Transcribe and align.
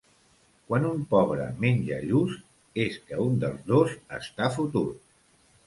Quan 0.69 0.87
un 0.91 1.03
pobre 1.11 1.45
menja 1.65 1.99
lluç, 2.07 2.33
és 2.87 2.99
que 3.11 3.21
un 3.27 3.39
dels 3.47 3.63
dos 3.71 3.97
està 4.23 4.51
fotut. 4.59 5.01